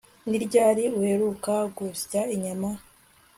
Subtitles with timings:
[0.29, 2.69] Ni ryari uheruka gusya inyama